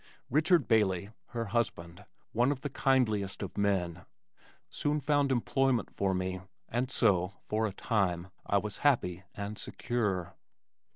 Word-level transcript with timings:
Richard 0.31 0.67
Bailey, 0.67 1.11
her 1.27 1.45
husband, 1.53 2.05
one 2.31 2.51
of 2.51 2.61
the 2.61 2.71
kindliest 2.71 3.43
of 3.43 3.55
men, 3.55 4.03
soon 4.67 4.99
found 4.99 5.31
employment 5.31 5.91
for 5.93 6.15
me, 6.15 6.41
and 6.67 6.89
so, 6.89 7.33
for 7.43 7.67
a 7.67 7.71
time, 7.71 8.29
I 8.43 8.57
was 8.57 8.77
happy 8.77 9.21
and 9.35 9.59
secure. 9.59 10.33